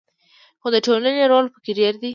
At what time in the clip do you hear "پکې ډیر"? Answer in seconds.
1.53-1.93